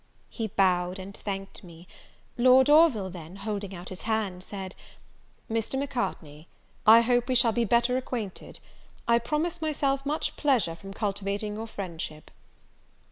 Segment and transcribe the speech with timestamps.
[0.31, 1.87] He bowed, and thanked me.
[2.35, 4.73] Lord Orville, then, holding out his hand, said,
[5.47, 5.77] "Mr.
[5.77, 6.47] Macartney,
[6.87, 8.59] I hope we shall be better acquainted;
[9.07, 12.31] I promise myself much pleasure from cultivating your friendship."